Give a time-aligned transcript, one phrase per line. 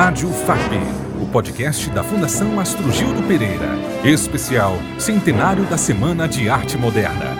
[0.00, 0.74] Rádio FAP,
[1.20, 3.66] o podcast da Fundação Astro Gildo Pereira.
[4.04, 7.36] Especial Centenário da Semana de Arte Moderna.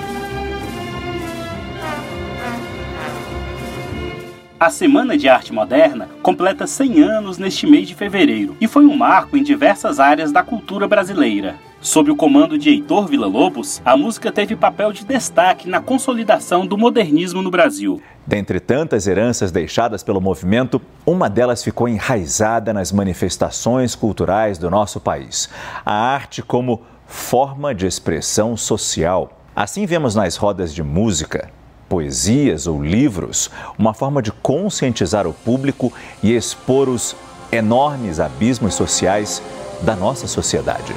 [4.59, 8.97] A Semana de Arte Moderna completa 100 anos neste mês de fevereiro e foi um
[8.97, 11.55] marco em diversas áreas da cultura brasileira.
[11.81, 16.77] Sob o comando de Heitor Villa-Lobos, a música teve papel de destaque na consolidação do
[16.77, 18.03] modernismo no Brasil.
[18.27, 24.99] Dentre tantas heranças deixadas pelo movimento, uma delas ficou enraizada nas manifestações culturais do nosso
[24.99, 25.49] país:
[25.87, 29.31] a arte como forma de expressão social.
[29.55, 31.49] Assim vemos nas rodas de música,
[31.89, 35.93] poesias ou livros uma forma de conscientizar o público
[36.25, 37.15] e expor os
[37.53, 39.41] enormes abismos sociais
[39.81, 40.93] da nossa sociedade.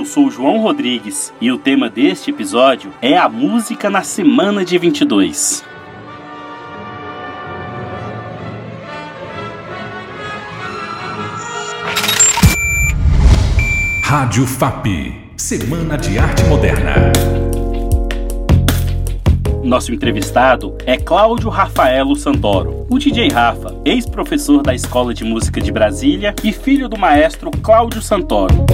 [0.00, 4.78] Eu sou João Rodrigues e o tema deste episódio é a música na semana de
[4.78, 5.62] 22.
[14.02, 14.86] Rádio FAP,
[15.36, 17.12] Semana de Arte Moderna.
[19.62, 25.70] Nosso entrevistado é Cláudio Rafaelo Santoro, o DJ Rafa, ex-professor da Escola de Música de
[25.70, 28.64] Brasília e filho do maestro Cláudio Santoro.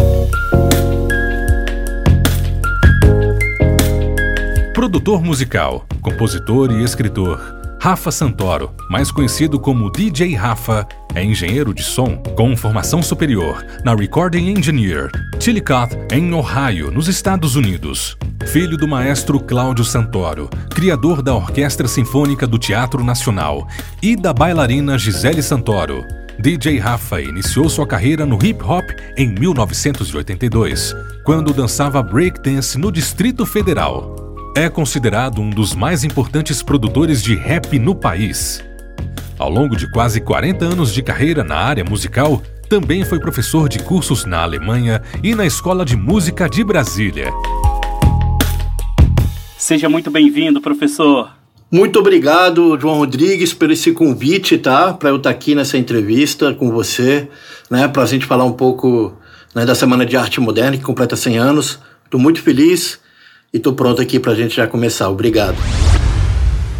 [4.86, 7.40] Produtor musical, compositor e escritor.
[7.80, 13.96] Rafa Santoro, mais conhecido como DJ Rafa, é engenheiro de som com formação superior na
[13.96, 18.16] Recording Engineer, Chillicothe, em Ohio, nos Estados Unidos.
[18.46, 23.66] Filho do maestro Cláudio Santoro, criador da Orquestra Sinfônica do Teatro Nacional
[24.00, 26.04] e da bailarina Gisele Santoro.
[26.38, 28.84] DJ Rafa iniciou sua carreira no hip hop
[29.16, 34.25] em 1982, quando dançava breakdance no Distrito Federal.
[34.58, 38.64] É considerado um dos mais importantes produtores de rap no país.
[39.38, 43.80] Ao longo de quase 40 anos de carreira na área musical, também foi professor de
[43.80, 47.30] cursos na Alemanha e na Escola de Música de Brasília.
[49.58, 51.30] Seja muito bem-vindo, professor.
[51.70, 54.94] Muito obrigado, João Rodrigues, por esse convite, tá?
[54.94, 57.28] Para eu estar aqui nessa entrevista com você,
[57.70, 57.86] né?
[57.88, 59.18] Para a gente falar um pouco
[59.54, 61.78] né, da Semana de Arte Moderna, que completa 100 anos.
[62.06, 63.04] Estou muito feliz
[63.56, 65.08] e estou pronto aqui para a gente já começar.
[65.08, 65.56] Obrigado.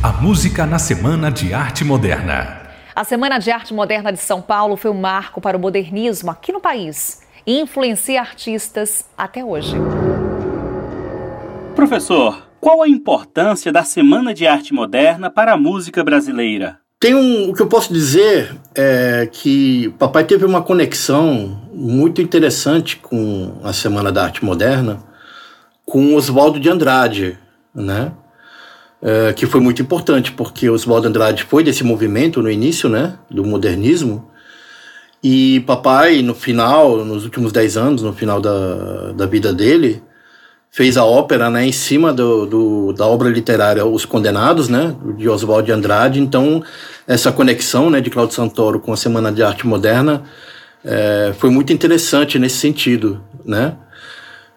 [0.03, 2.65] A música na Semana de Arte Moderna.
[2.95, 6.53] A Semana de Arte Moderna de São Paulo foi um marco para o modernismo aqui
[6.53, 9.75] no país e influencia artistas até hoje.
[11.75, 16.79] Professor, qual a importância da Semana de Arte Moderna para a música brasileira?
[17.01, 22.97] Tem um, o que eu posso dizer é que papai teve uma conexão muito interessante
[22.97, 25.06] com a Semana da Arte Moderna
[25.87, 27.39] com Oswaldo de Andrade,
[27.75, 28.13] né?
[29.01, 33.19] É, que foi muito importante, porque Oswaldo Andrade foi desse movimento no início, né?
[33.31, 34.29] Do modernismo.
[35.23, 40.03] E papai, no final, nos últimos dez anos, no final da, da vida dele,
[40.71, 45.29] fez a ópera né, em cima do, do, da obra literária Os Condenados, né, de
[45.29, 46.21] Oswaldo de Andrade.
[46.21, 46.63] Então,
[47.07, 50.25] essa conexão né, de Claudio Santoro com a Semana de Arte Moderna
[50.85, 53.77] é, foi muito interessante nesse sentido, né?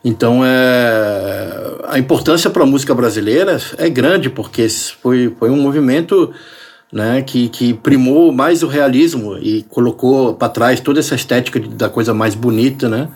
[0.03, 4.67] Então, é, a importância para a música brasileira é grande, porque
[5.01, 6.33] foi, foi um movimento
[6.91, 11.89] né, que, que primou mais o realismo e colocou para trás toda essa estética da
[11.89, 13.09] coisa mais bonita, né?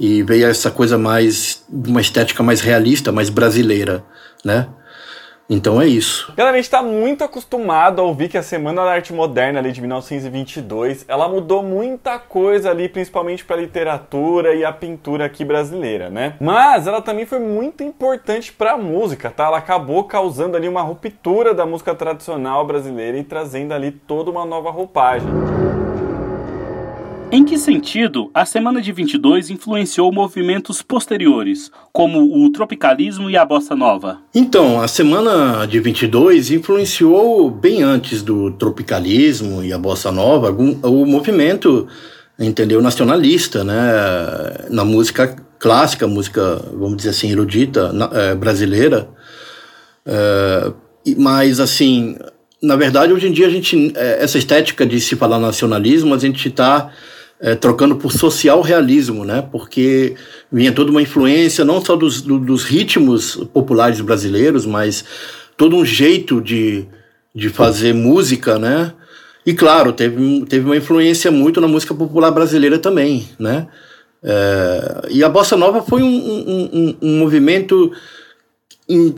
[0.00, 4.02] E veio essa coisa mais, uma estética mais realista, mais brasileira,
[4.44, 4.66] né?
[5.52, 6.32] Então é isso.
[6.34, 9.70] Galera, a gente está muito acostumado a ouvir que a Semana da Arte Moderna ali
[9.70, 15.44] de 1922, ela mudou muita coisa ali, principalmente para a literatura e a pintura aqui
[15.44, 16.36] brasileira, né?
[16.40, 19.44] Mas ela também foi muito importante para a música, tá?
[19.44, 24.46] Ela acabou causando ali uma ruptura da música tradicional brasileira e trazendo ali toda uma
[24.46, 25.28] nova roupagem.
[27.34, 33.42] Em que sentido a Semana de 22 influenciou movimentos posteriores, como o tropicalismo e a
[33.42, 34.18] bossa nova?
[34.34, 41.06] Então, a Semana de 22 influenciou bem antes do tropicalismo e a bossa nova o
[41.06, 41.88] movimento,
[42.38, 49.08] entendeu, nacionalista, né, na música clássica, música, vamos dizer assim, erudita é, brasileira.
[50.04, 50.70] É,
[51.16, 52.14] mas, assim,
[52.62, 56.18] na verdade, hoje em dia, a gente, é, essa estética de se falar nacionalismo, a
[56.18, 56.92] gente está
[57.42, 59.42] é, trocando por social realismo, né?
[59.50, 60.14] Porque
[60.50, 65.04] vinha toda uma influência não só dos, do, dos ritmos populares brasileiros, mas
[65.56, 66.86] todo um jeito de,
[67.34, 68.92] de fazer música, né?
[69.44, 73.66] E claro, teve, teve uma influência muito na música popular brasileira também, né?
[74.22, 77.90] É, e a bossa nova foi um, um, um, um movimento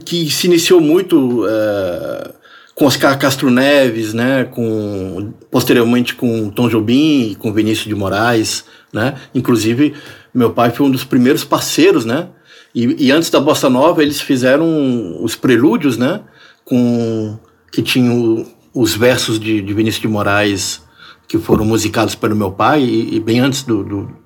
[0.07, 2.31] que se iniciou muito é,
[2.75, 8.65] com Oscar Castro Neves, né, com posteriormente com Tom Jobim e com Vinícius de Moraes,
[8.93, 9.15] né?
[9.35, 9.95] Inclusive
[10.33, 12.29] meu pai foi um dos primeiros parceiros, né?
[12.75, 16.21] E, e antes da bossa nova eles fizeram os prelúdios, né?
[16.65, 17.39] Com
[17.71, 20.83] que tinham os versos de, de Vinícius de Moraes
[21.29, 24.17] que foram musicados pelo meu pai e, e bem antes do, do,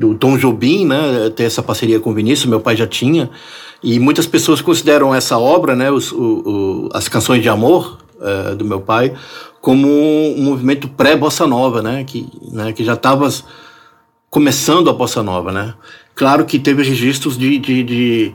[0.00, 3.28] do, Tom Jobim, né, ter essa parceria com o Vinícius, meu pai já tinha
[3.82, 8.56] e muitas pessoas consideram essa obra, né, os, o, o, as canções de amor uh,
[8.56, 9.12] do meu pai,
[9.60, 13.28] como um movimento pré-bossa nova, né, que, né, que já estava
[14.30, 15.74] começando a bossa nova, né.
[16.14, 18.34] Claro que teve registros de, de, de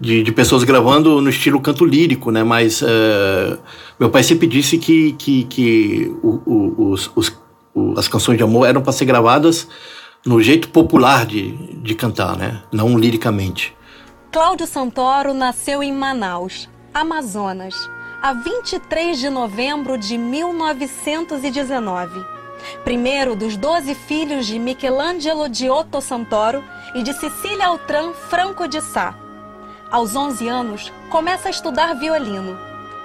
[0.00, 2.42] de, de, pessoas gravando no estilo canto lírico, né?
[2.42, 3.56] Mas uh,
[4.00, 7.32] meu pai sempre disse que, que, que o, o, os, os,
[7.72, 9.68] o, as canções de amor eram para ser gravadas
[10.24, 12.62] no jeito popular de, de cantar, né?
[12.70, 13.76] Não liricamente.
[14.30, 17.74] Cláudio Santoro nasceu em Manaus, Amazonas,
[18.22, 22.24] a 23 de novembro de 1919.
[22.84, 26.62] Primeiro dos doze filhos de Michelangelo Giotto Santoro
[26.94, 29.16] e de Cecília Altran Franco de Sá.
[29.90, 32.56] Aos 11 anos, começa a estudar violino.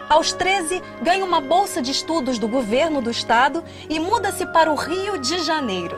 [0.07, 4.75] Aos 13, ganha uma bolsa de estudos do governo do estado e muda-se para o
[4.75, 5.97] Rio de Janeiro,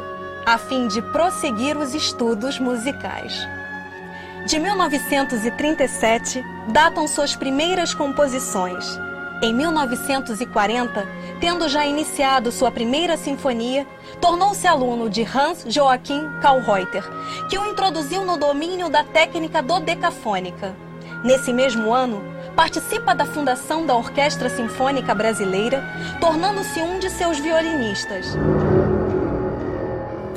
[0.53, 3.47] a fim de prosseguir os estudos musicais.
[4.47, 8.99] De 1937, datam suas primeiras composições.
[9.43, 11.07] Em 1940,
[11.39, 13.85] tendo já iniciado sua primeira sinfonia,
[14.19, 17.03] tornou-se aluno de Hans Joachim Kallreuter,
[17.47, 20.75] que o introduziu no domínio da técnica dodecafônica.
[21.23, 22.23] Nesse mesmo ano,
[22.55, 25.83] participa da fundação da Orquestra Sinfônica Brasileira,
[26.19, 28.35] tornando-se um de seus violinistas.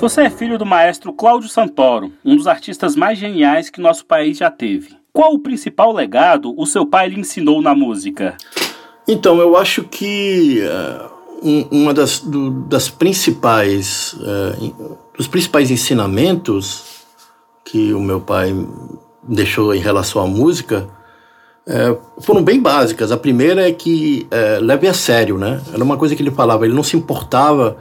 [0.02, 4.36] Você é filho do maestro Cláudio Santoro, um dos artistas mais geniais que nosso país
[4.36, 4.96] já teve.
[5.12, 8.36] Qual o principal legado o seu pai lhe ensinou na música?
[9.06, 17.04] Então, eu acho que uh, um, uma das, do, das principais uh, dos principais ensinamentos
[17.64, 18.52] que o meu pai
[19.22, 20.88] deixou em relação à música
[21.64, 23.12] uh, foram bem básicas.
[23.12, 24.26] A primeira é que
[24.62, 25.62] leve a sério, né?
[25.72, 26.64] Era uma coisa que ele falava.
[26.64, 27.78] Ele não se importava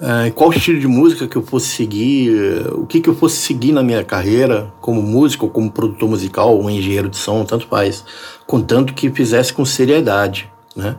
[0.00, 3.72] uh, qual estilo de música que eu fosse seguir, o que, que eu fosse seguir
[3.72, 8.04] na minha carreira como músico, como produtor musical, ou engenheiro de som, tanto faz,
[8.46, 10.96] contanto que fizesse com seriedade, né?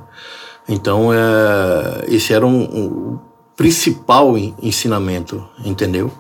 [0.70, 3.20] Então, uh, esse era um, um
[3.56, 6.12] principal ensinamento, entendeu?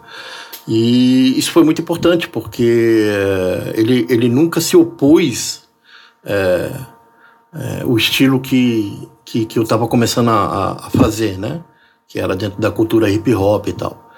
[0.68, 3.07] E isso foi muito importante porque
[3.74, 5.62] ele, ele nunca se opôs
[6.24, 6.72] é,
[7.54, 11.62] é, o estilo que, que, que eu estava começando a, a, fazer, né?
[12.12, 14.12] Que era dentro da cultura hip hop e tal.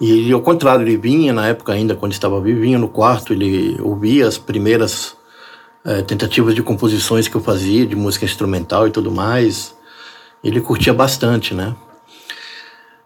[0.00, 4.28] E ao contrário, ele vinha na época ainda, quando estava vivinho no quarto, ele ouvia
[4.28, 5.16] as primeiras
[5.84, 9.74] é, tentativas de composições que eu fazia, de música instrumental e tudo mais.
[10.42, 11.74] Ele curtia bastante, né?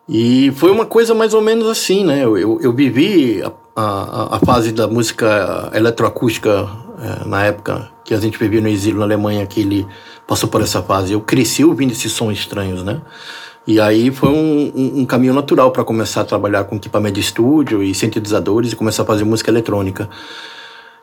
[0.07, 2.23] E foi uma coisa mais ou menos assim, né?
[2.23, 6.69] Eu, eu, eu vivi a, a, a, fase da música eletroacústica
[6.99, 9.87] é, na época que a gente vivia no exílio na Alemanha, que ele
[10.27, 11.15] passou por essa fase.
[11.15, 13.01] Eu cresci ouvindo esses sons estranhos, né?
[13.67, 17.21] E aí foi um, um, um caminho natural para começar a trabalhar com equipamento de
[17.21, 20.09] estúdio e sintetizadores e começar a fazer música eletrônica.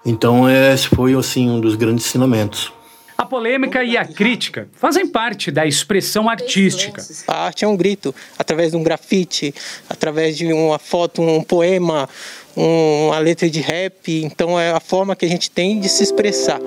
[0.06, 2.72] Então esse foi assim um dos grandes ensinamentos.
[3.18, 7.02] A polêmica e a crítica fazem parte da expressão artística.
[7.28, 9.54] A arte é um grito, através de um grafite,
[9.90, 12.10] através de uma foto, um poema,
[12.56, 14.24] um, uma letra de rap.
[14.24, 16.60] Então é a forma que a gente tem de se expressar.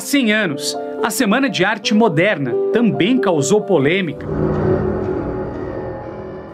[0.00, 4.26] Há 100 anos, a Semana de Arte Moderna também causou polêmica.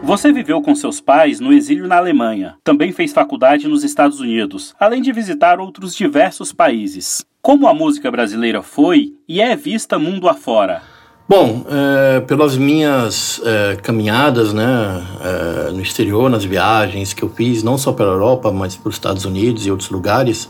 [0.02, 2.56] Você viveu com seus pais no exílio na Alemanha.
[2.64, 7.24] Também fez faculdade nos Estados Unidos, além de visitar outros diversos países.
[7.40, 10.82] Como a música brasileira foi e é vista mundo afora?
[11.28, 17.62] Bom, é, pelas minhas é, caminhadas né, é, no exterior, nas viagens que eu fiz,
[17.62, 20.48] não só pela Europa, mas para os Estados Unidos e outros lugares,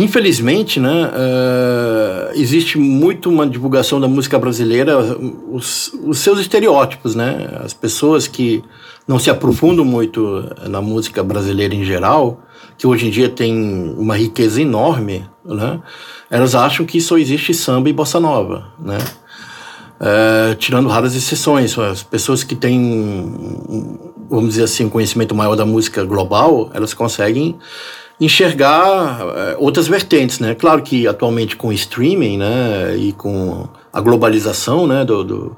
[0.00, 4.96] Infelizmente, né, uh, existe muito uma divulgação da música brasileira,
[5.52, 7.60] os, os, seus estereótipos, né?
[7.62, 8.64] As pessoas que
[9.06, 12.40] não se aprofundam muito na música brasileira em geral,
[12.78, 13.54] que hoje em dia tem
[13.98, 15.78] uma riqueza enorme, né?
[16.30, 18.96] Elas acham que só existe samba e bossa nova, né?
[20.00, 25.66] Uh, tirando raras exceções, as pessoas que têm, vamos dizer assim, um conhecimento maior da
[25.66, 27.58] música global, elas conseguem
[28.20, 30.54] enxergar é, outras vertentes, né?
[30.54, 35.56] Claro que atualmente com o streaming, né, e com a globalização, né, do, do,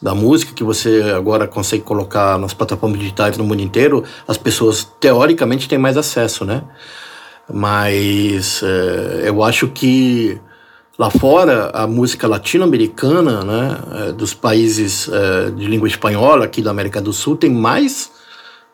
[0.00, 4.84] da música, que você agora consegue colocar nas plataformas digitais no mundo inteiro, as pessoas
[4.98, 6.62] teoricamente têm mais acesso, né?
[7.52, 10.40] Mas é, eu acho que
[10.98, 16.70] lá fora a música latino-americana, né, é, dos países é, de língua espanhola aqui da
[16.70, 18.17] América do Sul tem mais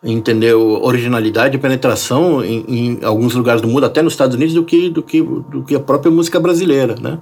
[0.04, 4.62] entendeu originalidade e penetração em, em, alguns lugares do mundo até nos Estados Unidos do
[4.62, 7.18] que do que do que a própria música brasileira né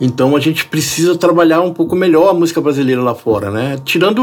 [0.00, 4.20] então a gente precisa trabalhar um pouco melhor a música brasileira lá fora né tirando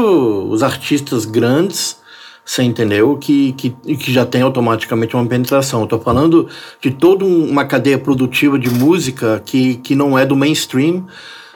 [0.48, 1.98] os artistas grandes
[2.46, 5.82] você entendeu que, que, que já tem automaticamente uma penetração.
[5.82, 6.48] Estou falando
[6.80, 11.04] de toda uma cadeia produtiva de música que, que não é do mainstream,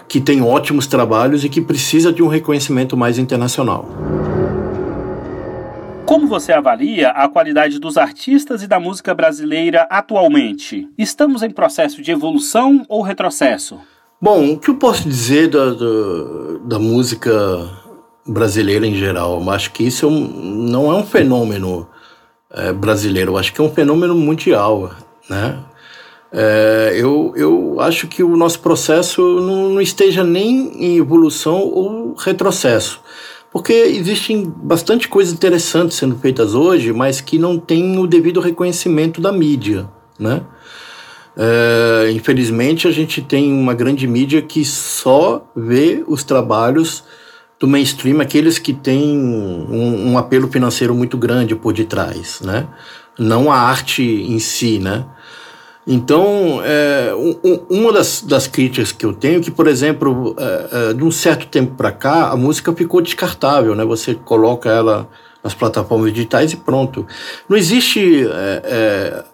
[0.08, 3.88] que tem ótimos trabalhos e que precisa de um reconhecimento mais internacional.
[6.10, 10.88] Como você avalia a qualidade dos artistas e da música brasileira atualmente?
[10.98, 13.78] Estamos em processo de evolução ou retrocesso?
[14.20, 17.30] Bom, o que eu posso dizer da, da, da música
[18.26, 19.40] brasileira em geral?
[19.40, 20.18] Eu acho que isso é um,
[20.68, 21.88] não é um fenômeno
[22.52, 24.90] é, brasileiro, eu acho que é um fenômeno mundial,
[25.28, 25.60] né?
[26.32, 32.14] É, eu, eu acho que o nosso processo não, não esteja nem em evolução ou
[32.14, 33.00] retrocesso
[33.52, 39.20] porque existem bastante coisas interessantes sendo feitas hoje, mas que não têm o devido reconhecimento
[39.20, 39.88] da mídia,
[40.18, 40.42] né?
[41.36, 47.04] É, infelizmente, a gente tem uma grande mídia que só vê os trabalhos
[47.58, 52.66] do mainstream, aqueles que têm um, um apelo financeiro muito grande por detrás, né?
[53.18, 55.04] Não a arte em si, né?
[55.92, 60.90] Então, é, um, uma das, das, críticas que eu tenho é que, por exemplo, é,
[60.90, 63.84] é, de um certo tempo para cá, a música ficou descartável, né?
[63.84, 65.08] Você coloca ela
[65.42, 67.04] nas plataformas digitais e pronto.
[67.48, 68.24] Não existe...
[68.24, 69.24] É, é,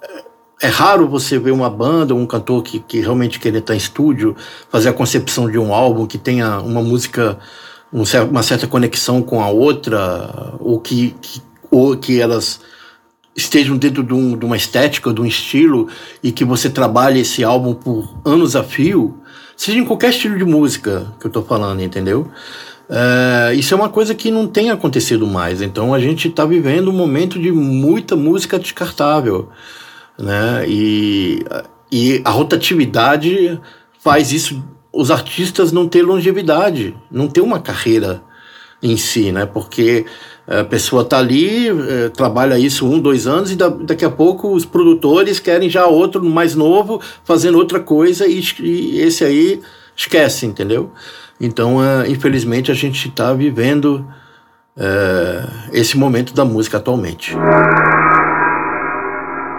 [0.62, 4.34] é raro você ver uma banda, um cantor que, que realmente querer estar em estúdio,
[4.70, 7.38] fazer a concepção de um álbum que tenha uma música,
[7.92, 12.60] um, uma certa conexão com a outra, ou que, que, ou que elas
[13.36, 15.88] estejam dentro de, um, de, uma estética, de um estilo,
[16.22, 19.20] e que você trabalhe esse álbum por anos a fio,
[19.56, 22.30] seja em qualquer estilo de música que eu estou falando, entendeu?
[22.88, 25.60] É, isso é uma coisa que não tem acontecido mais.
[25.60, 29.50] Então a gente está vivendo um momento de muita música descartável,
[30.18, 30.64] né?
[30.66, 31.44] E,
[31.92, 33.60] e a rotatividade
[33.98, 34.62] faz isso,
[34.92, 38.22] os artistas não ter longevidade, não ter uma carreira
[38.82, 39.46] em si, né?
[39.46, 40.04] Porque
[40.46, 44.52] a pessoa está ali, é, trabalha isso um, dois anos e da, daqui a pouco
[44.52, 49.60] os produtores querem já outro mais novo fazendo outra coisa e, esse aí
[49.96, 50.92] esquece, entendeu?
[51.40, 54.06] Então, é, infelizmente, a gente está vivendo
[55.72, 57.34] esse momento da música atualmente.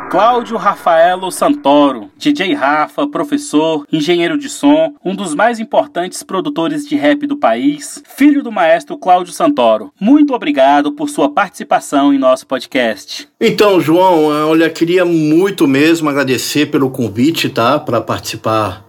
[0.09, 6.95] Cláudio Rafaelo Santoro, DJ Rafa, professor, engenheiro de som, um dos mais importantes produtores de
[6.95, 9.91] rap do país, filho do maestro Cláudio Santoro.
[9.99, 13.27] Muito obrigado por sua participação em nosso podcast.
[13.39, 18.85] Então, João, olha, queria muito mesmo agradecer pelo convite, tá, para participar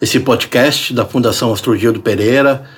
[0.00, 2.68] desse podcast da Fundação Astrogildo Pereira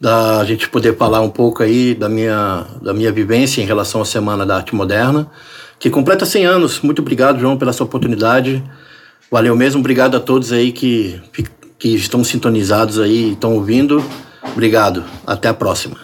[0.00, 4.04] da gente poder falar um pouco aí da minha, da minha vivência em relação à
[4.04, 5.28] Semana da Arte Moderna
[5.78, 6.80] que completa 100 anos.
[6.80, 8.62] Muito obrigado, João, pela sua oportunidade.
[9.30, 9.78] Valeu mesmo.
[9.80, 11.20] Obrigado a todos aí que,
[11.78, 14.02] que estão sintonizados aí, estão ouvindo.
[14.52, 15.04] Obrigado.
[15.26, 15.96] Até a próxima.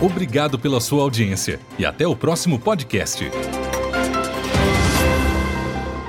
[0.00, 3.24] Obrigado pela sua audiência e até o próximo podcast.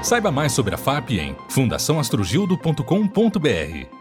[0.04, 3.97] Saiba mais sobre a FAP em fundaçãoastrogildo.com.br.